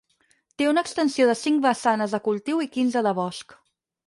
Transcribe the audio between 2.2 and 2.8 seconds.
cultiu i